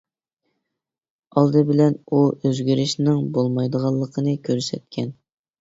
ئالدى 1.41 1.61
بىلەن 1.67 1.99
ئۇ 2.11 2.21
ئۆزگىرىشنىڭ 2.31 3.21
بولمايدىغانلىقىنى 3.37 4.35
كۆرسەتكەن. 4.49 5.17